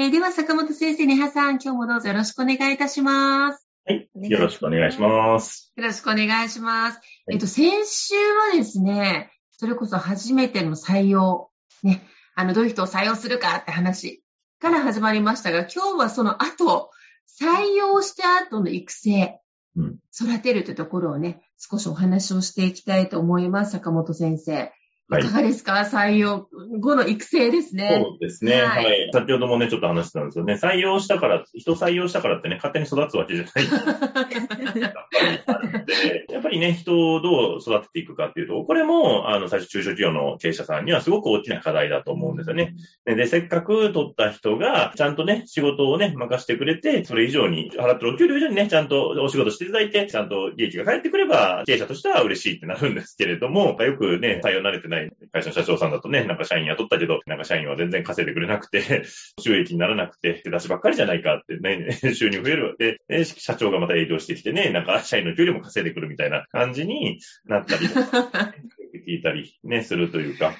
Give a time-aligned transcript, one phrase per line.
[0.00, 3.66] えー、では、坂本先生、ねはさん、今日もどうぞよろしくお願いいたします。
[3.84, 4.08] はい。
[4.30, 5.72] よろしくお願いします。
[5.74, 6.94] よろしくお願いします。
[6.94, 11.50] はい、えっと、先週はですね、それこそ初めての採用、
[11.82, 14.22] ね、あの、どういう人を採用するかって話
[14.60, 16.92] から始まりましたが、今日はその後、
[17.42, 19.40] 採用した後の育成、
[19.74, 24.70] うん、育てるというところをね、少しお話をしていきたいと思います、坂本先生。
[25.16, 26.46] いかがですか、はい、採用
[26.80, 28.04] 後の育成ですね。
[28.04, 28.60] そうですね。
[28.60, 29.08] はい、はい。
[29.12, 30.52] 先ほどもね、ちょっと話してたんですよね。
[30.54, 33.52] 採用したから、人採用したからってね、勝手に育つわけじゃない。
[36.30, 42.74] やっぱりね、人をどう育てていくかっていうと、これも、あの、最初中小企業の経営者さんにはすごく大きな課題だと思うんですよね。
[43.06, 59.04] で、せっかく取った人が、ちゃんとね、仕事をね、任せてくれて、それ以上に、払ってるお給料以上にね、ちゃんとお仕事していただいて、ちゃんと利益が返ってくれば、経営者としては嬉しいってなるんですけれども、よくね、採用慣れてないない会社の社長さんだとね、なんか社員雇ったけど、なんか社員は全然稼いでくれなくて、
[59.40, 62.76] 収益にならなくて、手出しばっかりじゃないかってね、 収入増える。
[63.08, 67.86] で、社長がまた営業してきてね、なんか社員の給料も稼いでくるみたいな感じになったり、
[69.06, 70.54] 聞いたりね、するというか。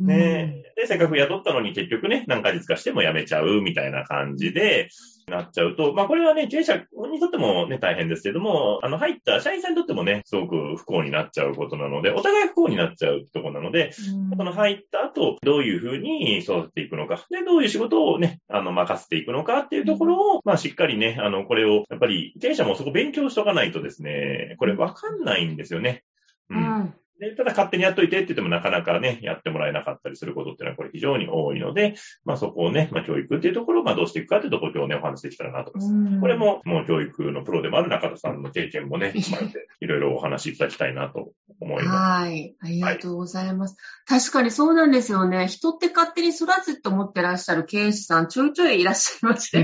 [0.00, 4.88] ね、で、せっかく雇ったのに結局ね、何ヶ月かしても辞めちゃうみたいな感じで、
[5.26, 6.76] なっちゃうと、まあこれはね、経営者
[7.10, 13.92] にとってもね、大変ですけども、あの、入った社員さんにとってもね、すごく不幸になっちゃうことなので、お互い不幸になっちゃうところなので、
[14.30, 26.02] うん、この入った後、どういうふうに育てていくのか、で、どういう仕事をね、あの、任せていくのかっていうところを、まあしっかりね、あの、これを、やっぱり経営者もそこ勉強しとかないとですね、これわかんないんですよね。
[26.50, 26.94] うん、うん
[27.30, 36.20] で、ただ勝手にやっといてって言ってもなかなかね、やってもらえなかったりすることっていうのはこれ非常に多いので、まあそこをね、まあ教育っていうところをまあどうしていくかっていうところを今日ね、お話できたらなと思います。
[36.20, 41.96] これももう教育のプロでもある中田さんの経験もね、 踏まえていろいろお話しいただきたいなと思います。
[41.96, 42.56] はい。
[42.60, 43.76] ありがとうございます。
[44.06, 45.46] はい、確かにそうなんですよね。
[45.48, 49.62] 人って勝手に育つって思ってらっしゃる経営士さんちょいちょいいらっしゃいまして、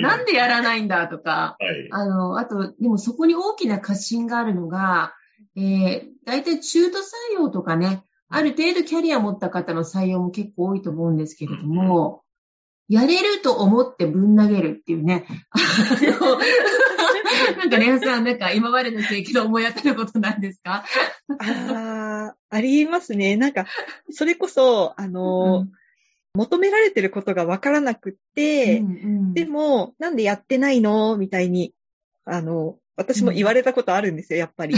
[0.00, 5.14] なんでやらないんだとか、はい、あの、あと、でもそこに大きな過信があるのが、
[5.56, 7.02] えー、大体中途採
[7.34, 12.22] 用とかね、ある程度キャリア持った方の採用も結構多いと思うんですけれども、
[12.88, 15.26] やれると思ってぶん投げるっていうね。
[17.56, 20.84] なんかね、さん、なんか今までの経験で思い当たることなんですか？
[21.38, 23.36] ああ、ありますね。
[23.36, 23.66] なんか、
[24.10, 25.72] それこそ、あの、うん、
[26.34, 28.90] 求められてることがわからなくって、うんう
[29.30, 31.16] ん、でも、なんでやってないの？
[31.16, 31.72] みたいに、
[32.24, 34.76] あの、私も言われたことあるんですよ、やっぱり。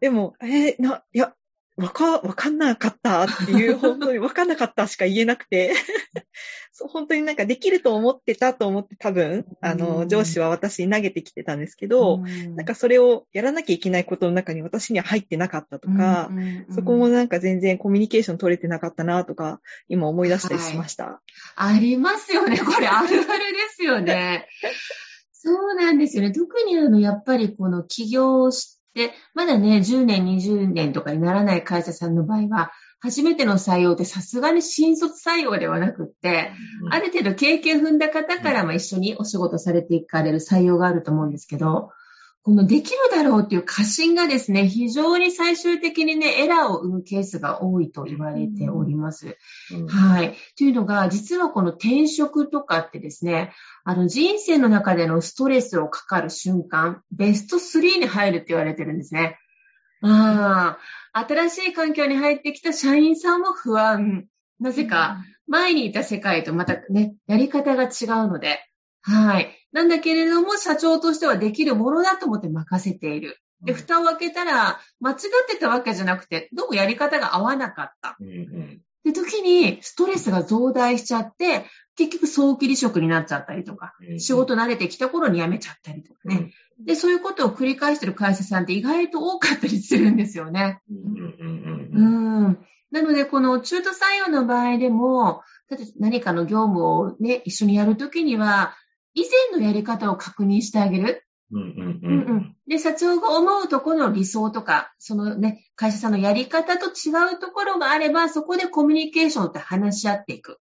[0.00, 1.34] でも、えー、な、いや、
[1.76, 5.72] わか、わかんなかったっていう、 本当にわかんなかったしか言えなくて
[6.70, 12.18] そう、本当になんかできると思ってたと思って多分、あの、上司は私に投げてきてたんですけど、
[12.56, 16.30] なんかそれをやらなきゃいけないことの中に私には入ってなかったとか、
[16.70, 21.04] そこもなんか全然コミュニケーション取れてなかったなとか、今思い出したりしました。
[21.56, 22.58] はい、ありますよね。
[22.58, 23.24] これあるあるで
[23.76, 24.46] すよね。
[25.44, 26.30] そうなんですよね。
[26.30, 32.70] 特にあの、やっぱりこの起業して、まだね、10年、20年とかにならない会社さんの場合は、
[33.00, 36.52] 初めての採用ってさすがに新卒採用ではなくって、
[36.84, 41.90] うん、ある程度経験踏んだ方からも一緒にお仕事されていかれる採用があると思うんですけど、
[42.44, 49.36] このできるだろうっていう過信がですね、非常に最終的にね、エラーを生むケースが多いと言われております。
[49.72, 50.34] うん、はい。
[50.58, 53.52] というのが、実はこの転職とかってですね、
[53.84, 59.38] あの人生の中でのストレスをかかる瞬間、ベスト3に入るって言われてるんですね。
[60.02, 60.78] あ
[61.12, 64.26] あ、新しい環境に入ってきた社員さんも不安。
[64.58, 67.90] なぜか、前にいた世界とまたね、やり方が違う
[68.28, 68.58] ので、
[69.02, 69.56] はい。
[69.72, 73.38] なんだけれども、社長としてはできるものだと思って任せている。
[73.64, 75.18] で、蓋を開けたら、間違っ
[75.48, 78.16] てたわけじゃなくて、どうもやり方が合わなかった。
[78.20, 81.66] うんうん、で、時にストレスが増大しちゃって、
[81.96, 86.52] 結局早期離職になっちゃったりとか、仕事慣れてきた頃に辞めちゃったりとかね。
[86.84, 90.80] で、そういうことを繰り返してる会社さんって意外と多かったりするんですよね。
[90.88, 92.58] うん。
[92.90, 98.74] なので、この中途採用の場合でも、例えば何かの業務をね、一緒にやるときには、
[99.14, 99.22] 以
[99.52, 101.26] 前のやり方を確認してあげる。
[102.66, 110.60] で、社長が思うところの理想とか、そのね、会社さんのやり方と違うところがあれば、そこでコミュニケーションって話し合っていく。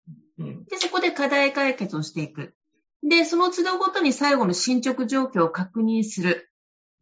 [0.69, 2.55] で、そこで課題解決をしていく。
[3.03, 6.51] で、その都度ごとに最後の進捗状況を確認する。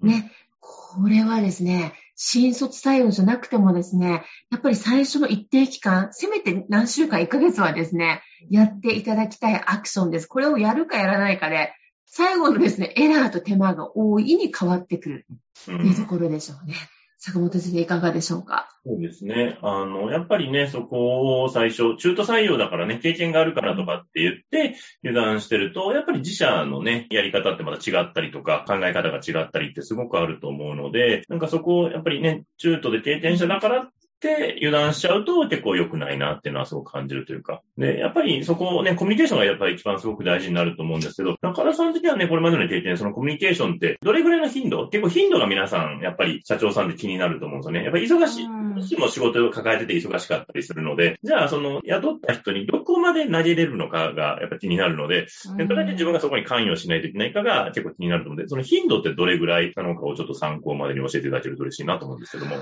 [0.00, 0.32] ね。
[0.60, 10.26] これはですね、新卒採用じゃなくてもですね、やっぱり最初の一定期間、せめて何週間、1ヶ月はですね、やっていただきたいアクションです。
[10.26, 11.72] これをやるかやらないかで、
[12.06, 15.26] 最後のですね、エラーと手間が大いに変わってくる
[15.62, 16.72] っていうところでしょうね。
[16.72, 18.68] うん坂本先生いかがでしょうか？
[18.86, 19.58] そうですね。
[19.60, 37.62] あの、やっぱりね、そこを最初、中途採用だからね、経験があるからとかって言って、油断してると、やっぱり自社のね、やり方ってまた違ったりとか、考え方が違ったりってすごくあると思うので、なんかそこをやっぱりね、中途で経験者だからっって油断しちゃうと結構良くないなっていうのはすごく感じるというか。
[37.76, 44.88] で、やっぱりそこをね、コミュニケーションがやっぱり一番すごく大事になると思うんですけど、中田さん的にはね、これまでの経験、そのコミュニケーションってどれぐらいの頻度？
[44.88, 47.84] 結構頻度が皆さん、やっぱり社長さんで気になると思うんですよね。
[47.84, 62.56] やっぱり忙しい、どうしても仕事を抱えてて忙しかったりするので、じゃあその雇った人にどこまで投げれるのかがやっぱ気になるので、どれだけ自分がそこに関与しないといけないかが結構気になると思うので、その頻度ってどれぐらいなのかをちょっと参考までに教えていただけると嬉しいなと思うんですけども。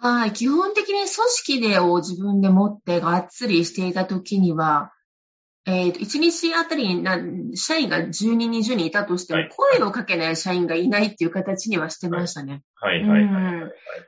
[0.00, 0.32] はい。
[0.32, 4.92] 基本的に組織でを自分で持ってがっつりしていたときには、
[5.66, 7.18] えっ、ー、と、1日あたりにな、
[7.54, 12.62] 社員が10人、20人いたとしても、声をかけない社員がいないっていう形にはしてましたね。
[12.76, 13.54] はい、はい、はい。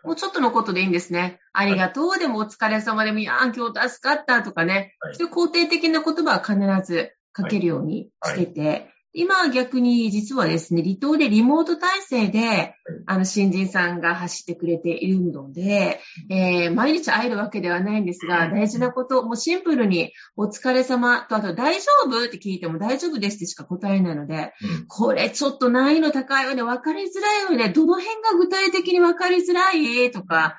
[0.04, 1.38] もうちょっとのことでいいんですね。
[1.52, 4.94] ありがとう、でもお疲れ様でも、いや、今日助かったとかね。
[5.00, 6.56] はい、そういう肯定的な言葉は必
[6.90, 12.74] ずかけるようにしてて、今は逆に実はですね、離島でリモート体制で、
[13.06, 30.12] あの、新人さんが走ってくれているので、えー、毎日会えるわけではないんですが、大事なこと、もうシンプルに、お疲れ様と、あと、大丈夫って聞いても大丈夫ですってしか答えないので、うん、これちょっと難易度高いよね、分かりづらいよね、どの辺が具体的に分かりづらい？
[30.12, 30.56] とか、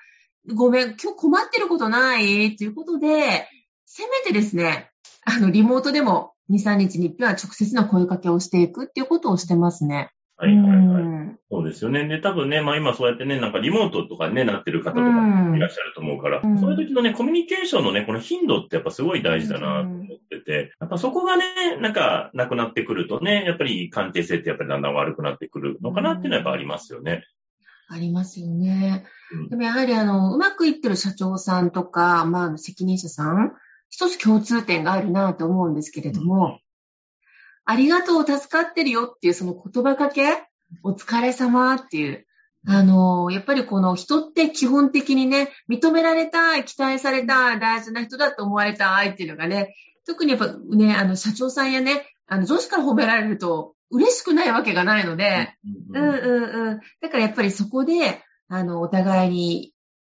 [0.54, 2.58] ごめん、今日困ってることない？
[2.58, 3.48] ということで、
[3.86, 4.90] せめてですね、
[5.24, 10.12] あの、リモートでも2、3日に一遍は直接の声かけをしていくっていうことをしてますね。
[10.42, 11.04] はいはいはい。
[11.04, 12.08] うそうですよね。
[12.08, 27.24] で、多分ね、まあ今そうやってね、なんかリモートとかね、なってる方とかいらっしゃると思うから、うん、そういう時のね、コミュニケーションのね、この頻度ってやっぱすごい大事だなと思ってて、やっぱそこがね、なんかなくなってくるとね、やっぱり関係性ってやっぱりだんだん悪くなってくるのかなっていうのはやっぱありますよね。
[27.88, 29.06] ありますよね。
[29.50, 33.54] でもやはりあの、うまくいってる社長さんとか、まあ責任者さん、
[33.92, 36.60] 一つ共通点があるなと思うんですけれども、うん、
[37.66, 40.24] ありがとう、助かってるよっていうその言葉かけ、
[40.84, 42.26] お疲れ様っていう、
[42.68, 55.54] あの、やっぱりこの人って基本的にね、認められたい、期待されたい、大事な人だと思われたいっていうのがね、特にやっぱね、あの、社長さんやね、あの、上司から褒められると嬉しくないわけがないので、
[55.94, 56.80] うんうんうん。
[57.02, 59.74] だからやっぱりそこで、あの、お互いに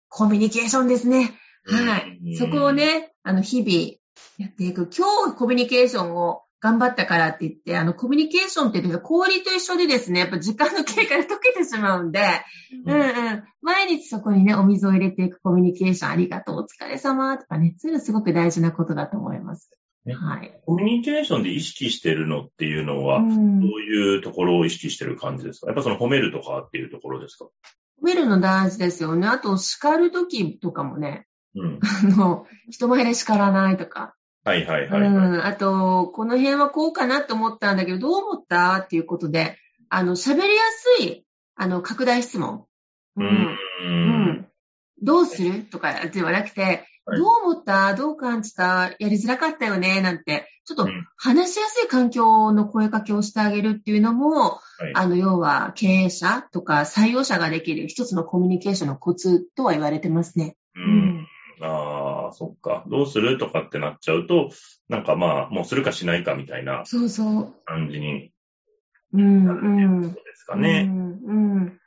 [0.07, 1.33] コミュニケーションですね。
[1.66, 2.36] はい。
[2.36, 3.98] そこをね、あの、日々
[4.38, 4.88] やっていく。
[4.95, 12.22] 今日コミュニケーションを頑張ったからって言って、あの、コミュニケーションって言うと、氷と一緒でですね、やっぱ時間の経過で溶けてしまうんで、
[12.86, 19.72] うん、うんうん毎日そこにね、お水を入れていくコミュニケーション、ありがとう、お疲れ様とかね、そういうのすごく大事なことだと思います。
[20.08, 20.62] はい。
[20.67, 27.46] コミュニケーションで意識してるのっていうのは、どういうところを意識してる感じですか、やっぱその褒めるとかっていうところですか？
[27.46, 29.27] 褒めるの大事ですよね。
[29.27, 34.15] あと、叱るときとかもね、うん、あの、人前で叱らないとか。
[34.43, 35.45] はいはいはい、はい、うん。
[35.45, 38.75] あと、この辺はこうかなと思ったんだけど、どう思った？
[38.75, 39.57] っていうことで、
[39.89, 40.62] あの、喋りや
[40.97, 42.65] すい、あの、拡大質問。
[43.15, 43.25] うん。
[43.25, 43.57] うん。
[43.81, 43.91] う
[44.31, 44.47] ん、
[45.01, 45.63] どうする？
[45.63, 47.95] とかではなくて、どう思った？
[47.95, 48.91] どう感じた？
[49.00, 50.01] やりづらかったよね？
[50.01, 54.59] なんて、ちょっと話しやすい環境の声かけをしてあげるっていうのも、はい、
[54.95, 60.55] あの、要は経営者とか採用者ができる一つのコミュニケーションのコツとは言われてますね。
[60.75, 61.04] うん。
[61.65, 62.84] ああ、そっか。
[62.88, 64.50] どうするとかってなっちゃうと、
[64.89, 67.53] なんかまあ、もうするかしないかみたいなそうそう。
[67.65, 68.31] 感じに
[69.12, 70.88] なるっていうことですかね。
[70.89, 71.79] うん、うん。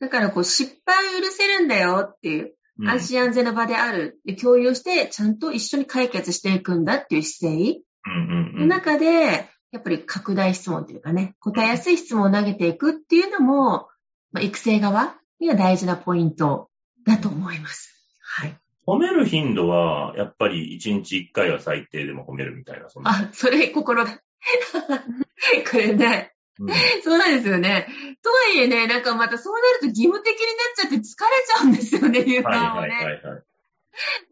[0.00, 2.54] だからこう、失敗を許せるんだよっていう、
[2.84, 7.80] 安心安全な場である、共有して、ちゃんと一緒に解決していくんだっていう姿勢
[8.58, 13.88] の中で、やっぱり拡大質問というかね、答えやすい質問を投げていくっていうのも、
[14.32, 16.68] まあ、育成側には大事なポイント
[17.06, 17.95] だと思います。
[18.86, 18.98] はい。
[18.98, 24.20] 褒める頻度は、やっぱり1日1回は最低でも褒めるみたいな、そあ、それ心だ。
[25.70, 26.68] これね、うん、
[27.02, 27.88] そうなんですよね。
[28.22, 32.86] とはいえね、なんかまたそうなると義務的になっちゃって疲れちゃうんですよね、夕飯をね。
[32.86, 33.42] はいはいはい、はい。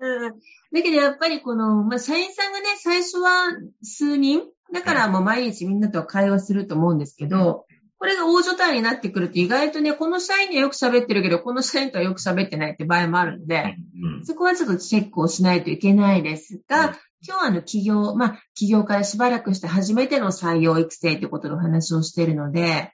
[0.01, 0.33] うん。
[0.73, 3.49] だけどやっぱりこの、まあ、社員さんがね、最初は
[3.83, 4.43] 数人、
[4.73, 7.67] だからもう毎日みんなと会話すると思うんですけど、
[7.99, 22.93] これが大所帯になってくると意外とね、この社員にはよく喋ってるけど、この社員とはよく喋ってないって場合もあるので、うん、そこはちょっとチェックをしないといけないですが、うん、今日はあの企業、まあ企業からしばらくして初めての採用育成ということの話をしているので、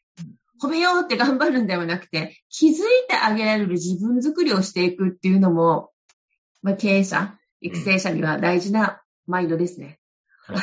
[0.62, 2.74] 褒めようって頑張るんではなくて、気づい
[3.08, 5.90] てあげられる自分作りをしていくっていうのも、
[6.62, 9.98] まあ経営者、育成者には大事なマインドですね。
[10.46, 10.56] はい、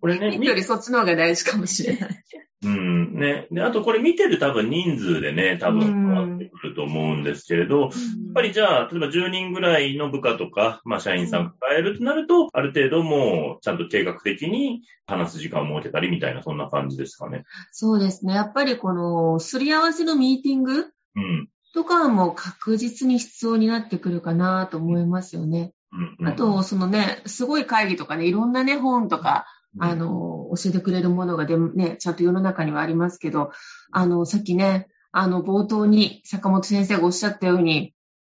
[0.00, 0.36] これね。
[0.38, 2.24] よりそっちの方が大事かもしれない。
[2.64, 3.18] うん。
[3.18, 3.46] ね。
[3.50, 7.90] で、あとこれ見てる多分人数でね、多分変わってくると思うんですけれど、やっ
[8.34, 17.44] ぱりじゃあ、例えば10人ぐらいの部下とか、まあ社員さん抱えるとなると、ある程度もうちゃんと計画的に話す時間を設けたりみたいな、そんな感じですかね。
[17.72, 18.34] そうですね。
[18.34, 20.86] やっぱりこの、すり合わせのミーティング
[21.16, 21.48] うん。
[21.74, 25.72] とかはもう確実に必要になってくるかなと思いますよね。
[25.92, 29.46] うんうん、あと、そのね、すごい会議とかね、いろんなね、本とか、
[29.78, 33.50] あの、教えてくれるものがでもね、ちゃんと世の中にはありますけど、
[33.92, 37.94] あの、さっきね、あの、冒頭に坂本先生がおっしゃったように、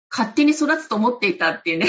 [0.09, 1.85] 勝手に育つと思っていたっていうね。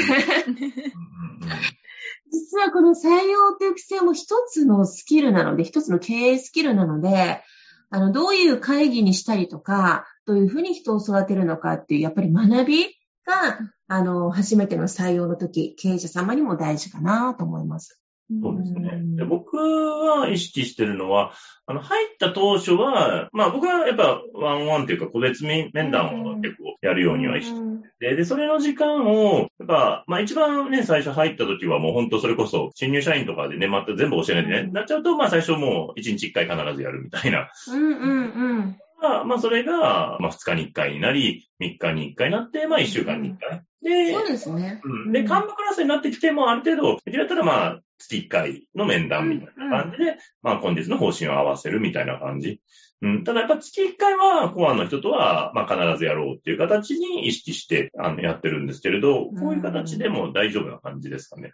[2.30, 7.42] 実はこの採用という規制も一つのスキルなので、一つの経営スキルなので、
[7.90, 12.85] あの、どういう会議にしたりとか、どういうふうに人を育てるのかっていう、やっぱり学び
[13.26, 18.01] が、あの、初めての採用の時、経営者様にも大事かなと思います。
[18.40, 19.16] そうですね。
[19.16, 21.32] で僕は意識してるのは、
[21.66, 27.52] あの、入った当初は、まあ僕はやっぱワンワンっていうか個別面談を結構やるようにはし
[28.00, 37.50] てで、それの時間を、やっぱ、まあ一番ね、最初入った時はもう本当それこそ新入社員とかでね、また全部教えないでね、なっちゃうと、まあ最初もう1日1回必ずやるみたいな。
[37.68, 38.76] うんうんうん。
[39.02, 43.62] まあ、それが、まあ、2日に1回になり、3日に1回になって、まあ、1週間に1回。
[43.82, 44.80] で、そうですね。
[44.84, 45.12] うん。
[45.12, 52.61] で、幹部クラスになってきても、ある程度、できたら、まあ、月1回の面談みたいな感じで、うんうん、まあ、本日の方針を合わせるみたいな感じ。
[53.02, 53.25] うん。
[53.25, 61.52] ただ、やっぱ月1回は、コアの人とは、まあ、必ずやろうっていう形に意識して、あの、やってるんですけれど、こういう形でも大丈夫な感じですかね？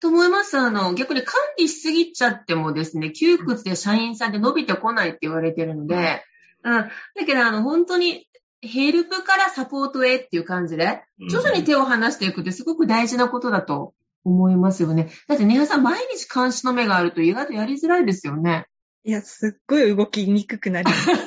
[0.00, 0.58] と思います。
[0.58, 6.22] あの、逆に管理しすぎちゃってもですね、窮屈で社員さんで伸びてこないって言われてるので、
[6.64, 6.72] うん。
[6.82, 6.90] だ
[7.26, 8.26] けど、あの、本当に、
[8.62, 15.08] ヘルプからサポートへっていう感じで、徐々に手を離していくってすごく大事なことだと思いますよね。
[15.28, 18.66] だって、ネハさん、毎日監視の目があると意外とやりづらいですよね。
[19.04, 21.08] いや、すっごい動きにくくなります。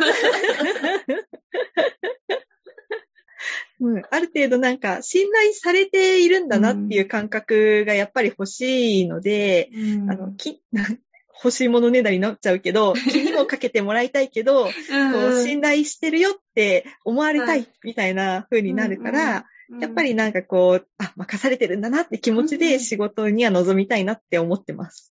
[3.80, 10.62] うん、ある程度なんか信頼されているんだなっていう感覚がやっぱり欲しいので、うん、あのき
[11.44, 19.46] 欲しいものねだりになっちゃうけど、 気にもかけてもらいたいけど、うん、信頼してるよって思われたいみたいな風になるから、
[19.80, 25.14] やっぱりなんかこう、あ、任されてるんだなって気持ちで仕事には臨みたいなって思ってます。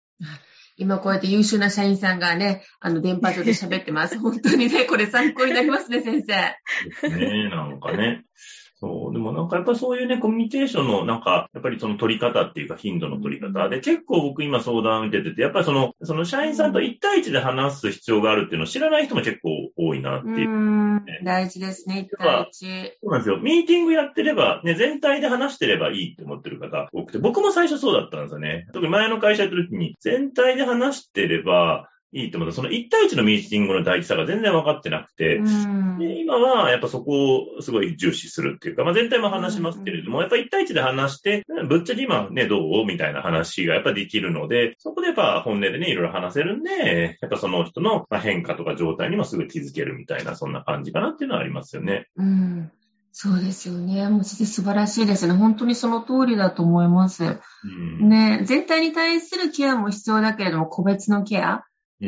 [0.78, 4.20] 今こうやって優秀な社員さんがね、あの、電波上で喋ってます。
[4.20, 6.56] 本当にね、これ参考になりますね、先生。
[6.90, 8.24] ですね、なんかね。
[8.78, 9.14] そう。
[9.14, 22.92] でもなんかやっぱりそういうね、コミュニケーションのなんか、やっぱりその取り方っていうか頻度の取り方で、結構僕今相談受けてて、やっぱりその、その社員さんと1対1で話す必要があるっていうのを知らない人も結構多いなっていう、ね、大事ですね、1対1。
[23.02, 23.38] そうなんですよ。
[23.40, 28.68] ミーティングやってれば、ね、全体で話してればいいって思ってる方多くて、僕も最初そうだったんですよね。
[28.74, 35.38] 特に前の会社やった時に、全体で話してれば、いいと思うその1対1のミーティングの大事さが全然分かってなくて、
[36.00, 52.08] で今はやっぱそこをすごい重視するっていうか、まあ、全体も話しますけれども、やっぱ1対1で話して、ぶっちゃけ今ね、どうみたいな話がやっぱできるので、そこでやっぱ本音でね、いろいろ話せるんで、やっぱその人の変化とか状態にもすぐ気づけるみたいな、そんな感じかなっていうのはありますよね。
[52.16, 52.72] うん
[53.18, 54.10] そうですよね。
[54.10, 55.34] もう素晴らしいですね。
[55.34, 57.24] 本当にその通りだと思います。
[57.24, 61.64] うん、ね、全体に対するケアも必要だけれども、個別のケア。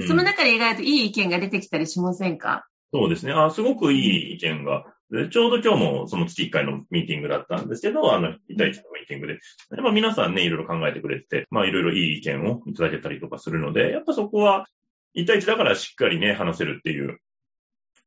[0.07, 2.67] その中で意外といい意見が出てきたりしませんか？
[2.93, 3.33] そうですね。
[3.33, 4.85] あ、すごくいい意見が。
[5.09, 9.39] でちょうど今日もその月1回のミーティングだったんですけど、あの、1対1のミーティングで。
[9.81, 14.67] まあ皆さんね、いろいろ考えてくれてて、まあいろいろいい意見をいただけたりとかするので、やっぱそこは
[15.15, 17.19] 1対1だからしっかりね、話せるっていう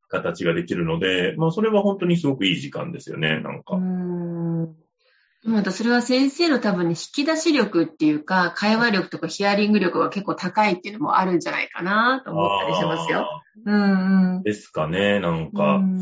[0.08, 3.76] 形ができるので、まあそれは本当にすごくいい時間ですよね、なんか。
[3.76, 4.76] うん
[5.42, 13.42] またそれは先生の多分ね、引き出し力っていうか、会話力とかヒアリング力が結構高いっていうのもあるんじゃないかなと思ったりしますよ。
[13.64, 14.42] うんうん。
[14.42, 15.76] ですかね、なんか。
[15.76, 16.00] うん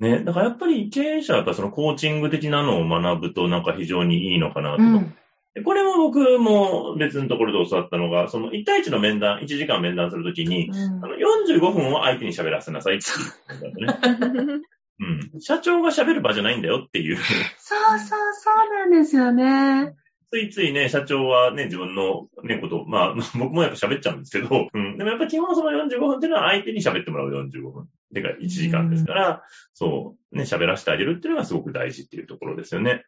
[0.00, 4.82] ね、だからやっぱり経営者はやっぱそのコーチング的なのを学ぶとなんか非常にいいのかなと。
[4.82, 5.14] うん。
[5.54, 13.04] でこれも僕も別のところで教わったのが、その1対1の面談、1時間面談するときに、うんあの45分を相手に喋らせなさいって。
[15.00, 15.40] うん。
[15.40, 17.16] 社長が喋る場じゃないんだよっていう。
[17.16, 19.94] そうそうそうなんですよね。
[20.30, 24.96] ついついね、社長はね、自分のね、こと、まあ、僕もやっぱ喋っちゃうんですけど、うん。
[24.96, 27.88] でもやっぱ基本その45分っていうのは相手に喋ってもらう45分。
[28.14, 29.42] てか1時間ですから、
[29.74, 33.04] そう、ね、喋らせてあげるっていうのがすごく大事っていうところですよね。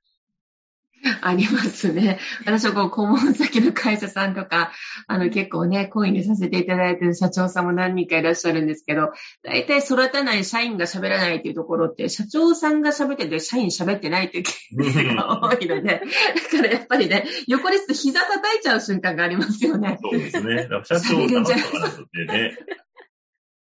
[1.21, 2.21] ありますね。
[2.45, 4.73] 私はこう、顧問先の会社さんとか、
[5.09, 19.99] あの結構ね、コインにさせていただいている社長さんも何人かいらっしゃるんですけど、大体育たない社員が喋らないっていうところって、社長さんが喋ってて社員喋ってないっていうケースが多いので、 だからやっぱりね、横にすると膝叩いちゃう瞬間がありますよね。
[20.01, 20.69] そうですね。
[20.85, 21.55] 社長を黙っ
[22.13, 22.57] てね、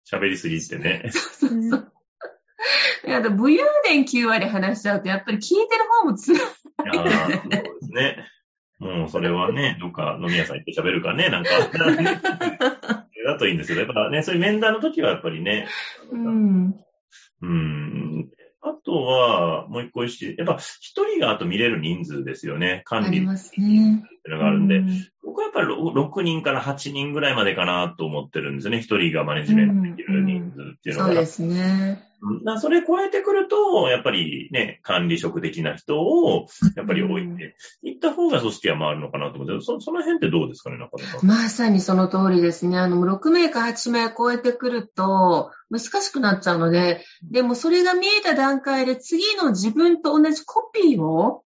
[0.10, 1.10] 喋りすぎってね。
[1.12, 1.92] そうそう。
[3.08, 6.36] あと、武勇伝9割話しちゃうと、やっぱり聞いてる方も辛
[6.84, 6.84] い。
[6.84, 8.18] いやーそうですね。
[8.80, 11.50] もうそれはね、どっか飲み屋さん行って喋るかね、なんか。
[13.26, 15.68] だといいんですけど、やっぱね、そういう面談の時はやっぱりね、
[16.12, 16.76] うん。
[17.42, 18.30] うん。
[18.62, 22.84] あとは、もう一個意識、やっぱ一人があと見れる人数ですよね。
[22.86, 23.68] あ管理ってりますね。
[23.68, 24.86] いうのがあるんで、う
[25.24, 28.82] 僕はやっぱり6人から8人ぐらいまでかなと思ってるんですよね。
[28.82, 31.08] 一人がマネジメントできる人数っていうのが。
[31.08, 32.04] そうですね。
[32.22, 41.28] うんだそれ超えてくると、やっぱりね、管理職的な人を、やっぱり置いて、いった方が組織は回るのかなと思って、そその辺ってどうですかね、中田さん。
[41.28, 42.78] まさにその通りですね。
[42.78, 51.44] あの、6名か8名超えてくると、難しくなっちゃうので、でもそれが見えた段階で次の自分と同じコピーを、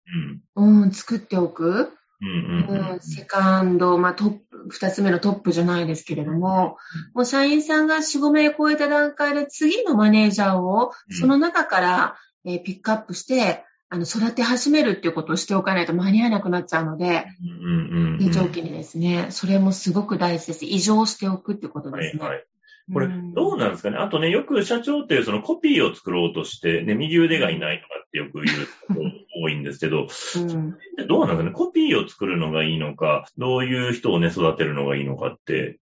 [0.56, 0.82] うん。
[0.82, 1.92] うん、作っておく。
[2.20, 6.76] うんうんうんうん、セカンド、まあトップ、二つ目のトップじゃないですけれども、
[7.14, 20.64] もう社員さんが4、5名超えた段階で次のマネージャーをうんその中から、えーピックアップして、あの、育て始めるっていうことをしておかないと間に合わなくなっちゃうので、うんうんうん非常期にですね、それもすごく大事です。
[20.64, 22.22] 異常しておくってことですね。
[22.22, 22.46] はいはい。
[22.92, 23.96] これん、どうなんですかね？
[23.96, 29.00] あとね、よく社長っていうそのコピーを作ろうとして、ね、右腕がいないとかってよく言う人
[29.42, 30.76] 多いんですけど、うん
[31.08, 31.50] どうなんですかね？
[31.52, 35.78] コピーを作るのがいいのか、どういう人をね、育てるのがいいのかって、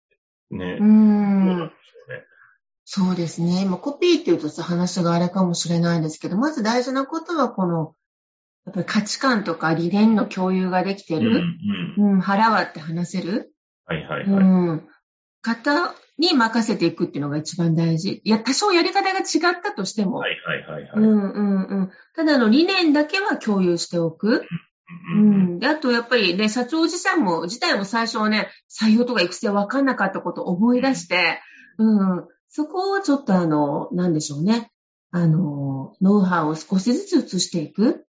[0.51, 0.79] ね。
[0.81, 1.73] うん。
[2.91, 3.63] そうですね。
[3.63, 7.95] 今コピーっていうと話があれかもしれないんですけど、まず大事なことはこの、
[8.65, 11.41] やっぱり価値観とか理念の共有ができてうん、うる。
[11.41, 11.95] ん。
[11.99, 13.53] うん、腹割って話せる。
[13.85, 14.45] はいはいはい。
[14.45, 14.89] うん。
[15.42, 18.20] 方に任せていくっていうのが一番大事。
[18.24, 20.18] いや、多少やり方が違ったとしても。
[20.18, 20.92] はいはいはいはい。
[20.94, 21.90] うんうんうん。
[22.16, 24.38] ただの理念だけは共有しておく。
[24.38, 24.42] う
[25.14, 25.59] うんん。
[25.61, 31.40] で、あとやっぱりね、社長自身も、自体も最初はね、採用とか育成分かんなかったことを思い出して、
[31.79, 32.27] うん。
[32.48, 34.72] そこをちょっとあの、なんでしょうね。
[35.11, 38.07] あの、ノウハウを少しずつ移していく。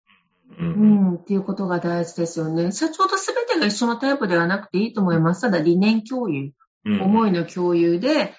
[0.57, 1.15] ううんん。
[1.15, 2.71] っていうことが大事ですよね。
[2.71, 5.41] 社長と全てが一緒のタイプではなくていいと思います。
[5.41, 6.53] ただ理念共有、うん
[6.85, 8.33] 思いの共有で、うん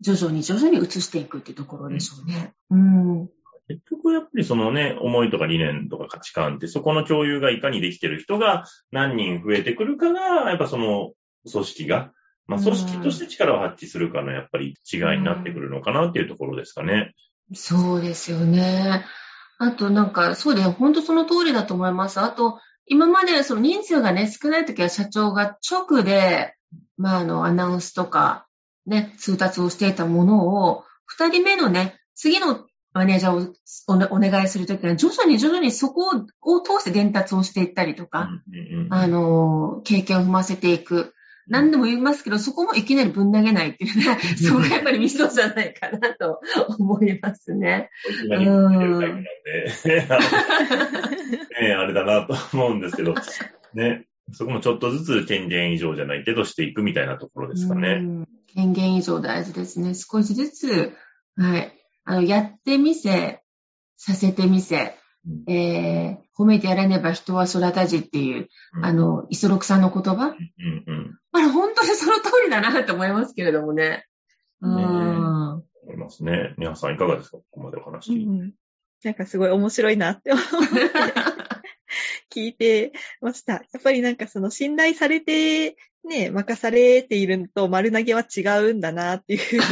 [0.00, 2.52] 徐々に徐々に移していくっていうところでしょうね。
[2.70, 3.28] うん。
[3.68, 11.12] 結局やっぱりそのね、思いとか理念とか価値観って、そこの共有がいかにできてる人が何人増えてくるかが、やっぱその
[11.50, 12.12] 組織が、
[12.46, 17.14] まあ組織として力を発揮するかのやっぱり違いになってくるのかなっていうところですかね。
[17.54, 19.04] そうですよね。
[19.58, 22.20] あとなんか、そうで、本当その通りだと思います。
[22.20, 26.55] あと、今までその人数がね、少ない時は社長が直で、
[26.96, 28.46] まああの、アナウンスとか、
[28.86, 33.52] ね、通達をしていたものを、二人目のね、次のマネージャー
[33.92, 38.30] をお願いするときには、徐々に徐々にそこをを通して伝達をしていったりとか、
[38.90, 41.12] あの、経験を踏ませていく。
[41.48, 46.40] 何でも言いますけど、そこもいきなりぶん投げないっていうね、 そこがやっぱりミソじゃないかなと
[46.78, 47.90] 思いますね。
[48.08, 49.22] いきなり見てるタイプなん
[51.10, 51.36] で、
[51.68, 53.14] ね、あれだなと思うんですけど、
[53.74, 57.94] ね、そこもちょっとずつ権限以上じゃないけどしていくみたいなところですかうね。
[58.00, 59.94] ん権限以上大事ですね。
[59.94, 60.92] 少しずつ、
[61.36, 61.72] はい。
[62.04, 63.42] あの、やってみせ、
[63.96, 64.94] させてみせ、
[65.48, 70.28] えー、褒めてやらねば人は育たじっていう、うんあの、磯六さんの言葉？
[70.28, 71.18] うんうん。
[71.32, 74.06] まあ、本当にその通りだなと思いますけれどもね。
[74.60, 74.74] うん。
[74.76, 75.62] 思
[75.92, 76.54] いますね。
[76.58, 77.38] 皆さんいかがですか？
[77.38, 78.12] ここまでお話。
[78.14, 78.52] うん
[79.04, 80.50] なんかすごい面白いなって思って
[82.36, 83.54] 聞いてました。
[83.54, 89.62] やっぱりなんかその信頼されて、ね、任されているのと丸投げは違うんだなっていうふうに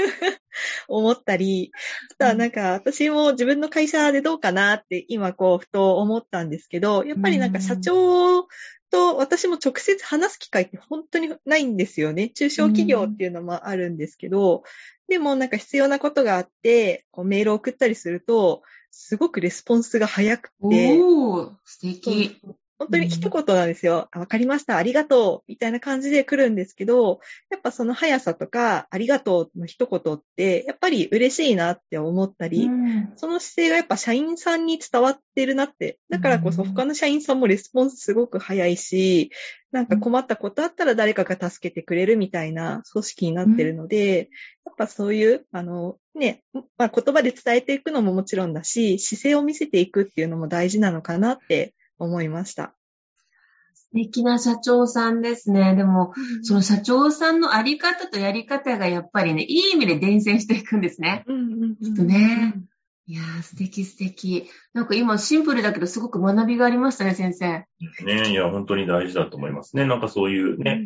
[0.88, 1.72] 思ったり、
[2.12, 8.46] あとはなんか私も自分の会社でどうかなって今こうふと思ったんですけど、やっぱりなんか社長
[8.90, 12.30] と私も直接話す機会って本当にないんですよね。
[12.30, 14.62] 中小企業っていうのもあるんですけど、
[15.08, 20.98] でもなんか必要なことがあって、こうメールを送ったりすると、すごくレスポンスが早くて。
[21.00, 22.40] おー、素敵。
[22.80, 23.92] 本当に一言なんですよ。
[23.94, 24.78] わ、うん、かりました。
[24.78, 25.44] ありがとう。
[25.48, 35.98] みたいな感じで来るんですけど、やっぱその速さとか、ありがとうの一言って、やっぱり嬉しいなって思ったり、うん、その姿勢がやっぱ社員さんに伝わってるなって。
[36.08, 39.30] だからこそ他の社員さんもレスポンスすごく早いし、
[39.72, 44.30] なんか困ったことあったら誰かが助けてくれるみたいな組織になってるので、
[44.64, 52.74] やっぱそういう、あの、ね、まあ、言葉で伝えていくのももちろんだし、姿勢を見せていくっていうのも大事なのかなって思いました。
[53.74, 55.74] 素敵な社長さんですね。
[55.74, 61.24] でも、うん、その社長さんのあり方とやり方がやっぱりね、いい意味で伝染していくんですね。
[61.26, 62.54] うんうんうん、きっとね。
[63.10, 64.48] いやー、素敵素敵。
[64.72, 67.66] なんか今シンプルだけどすごく学びがありましたね、先生。
[68.04, 69.84] ねいや、本当に大事だと思いますね。
[69.84, 70.84] なんかそういうね、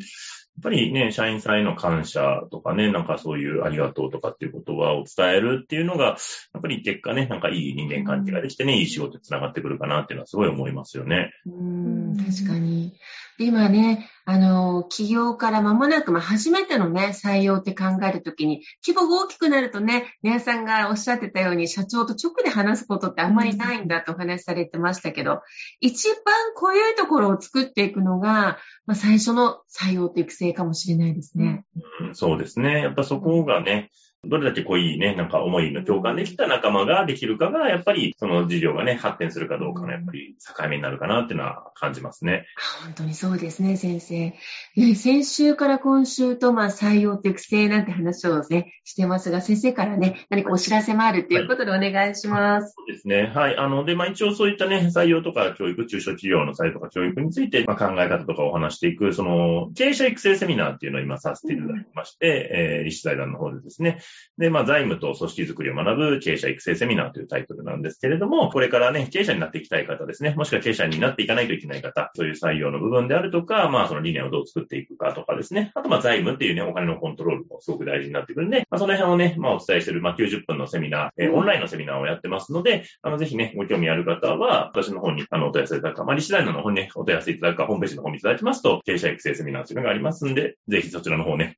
[0.59, 6.13] っぱりね、社員さんへの感謝とかね、なんかそういうありがとうとかっていう言葉を伝えるっていうのが、や
[6.59, 11.33] っぱり結果ね、なんかいい人間関係ができてね、いい仕事につながってくるかなっていうのはすごい思いますよね。
[11.45, 12.95] うん、確かに。
[13.37, 25.43] で、今ね、あの、企業から間もなく、まあ、初めてのね、採用って考えるときに、規模が大きくなるとね、皆さんがおっしゃってたように、社長と直で話すことってあんまりないんだとお話しされてましたけど、
[25.81, 26.17] 一番
[26.55, 31.65] 濃いところを作っていくのが、まあ、最初の採用と育成かもしれないですね。
[32.13, 32.81] そうですね。
[32.81, 33.91] やっぱそこがね、
[34.27, 42.47] どれだけ濃いね、なんか思いの共感できた仲間ができるかが、やっぱりその事業がね、発展するかどうかのやっぱり境目になるかなっていうのは感じますね。
[42.85, 44.35] 本当にそうですね、先生。
[44.77, 52.65] ね、先週から今週と、まあ、採用と育成なんて話をね、してますが、先生からね、何かお知らせもあるっていうことでお願いします。
[52.65, 53.33] はい、そうですね。
[53.35, 53.57] はい。
[53.57, 64.01] あの、で、まあ、一応そういったね、採用とか教育、中小企業の採用とか教育について、まあ、考え方とかを話していく、その、経営者育成セミナーっていうのを今させていただきまして、うん、えー、立志財団の方でですね。
[64.38, 91.57] で、まあ、財務ムと組織づくりを学ぶ経営者育成セミナーというタイトルなんですけれども、これからね、経営者になっていきたい方ですね、もしくは経営者になっていかないといけない方、そういう採用の部分であるとか、まあその理念をどう作っていくかとかですね、あとまあ財務っていうね、お金のコントロールもすごく大事になってくるんで、まあその辺をね、まあお伝えしている、まあ90分のセミナー、えー、オンラインのセミナーをやってますので、あのぜひね、ご興味ある方は、私の方にあのお問い合わせいただくか、まあ、西大の方にね、お問い合わせいただくか、ホームページの方にいただきますと、経営者育成セミナーというのがありますんで、ぜひそちらの方ね、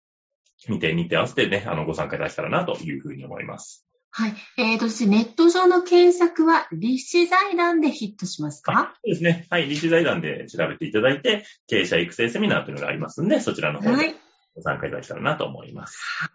[0.68, 3.86] 見て、日程合わせてね、あの、ご参加いただけたらなというふうに思います。
[4.10, 4.34] はい。
[4.56, 8.94] えーと、ネット上の検索は、立志財団でヒットしますか？
[9.04, 9.46] そうですね。
[9.50, 9.68] はい。
[9.68, 14.14] 立志財団で調べていただいて、経営者育成セミナーというのがありますんで、そちらの方で
[14.54, 15.98] ご参加いただけたらなと思います。
[16.20, 16.30] はい。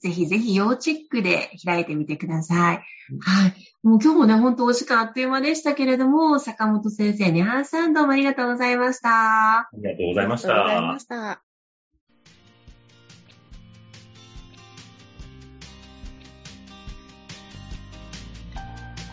[0.00, 2.76] ぜひぜひ要チェックで開いてみてください。
[2.76, 3.54] はい。
[3.82, 9.60] もう今日もね、本当お時間あっという間でしたけれども、坂本先生、ネハンさんどうもありがとうございました。
[9.60, 10.50] ありがとうございました。
[10.50, 11.53] ありがとうございました。